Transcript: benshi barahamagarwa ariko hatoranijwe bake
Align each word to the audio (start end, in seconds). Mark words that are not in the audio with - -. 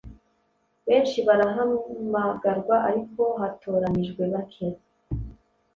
benshi 0.87 1.17
barahamagarwa 1.27 2.75
ariko 2.89 3.21
hatoranijwe 3.39 4.21
bake 4.33 4.67